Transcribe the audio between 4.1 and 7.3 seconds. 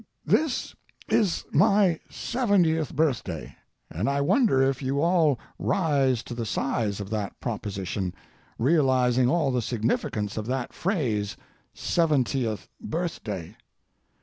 wonder if you all rise to the size of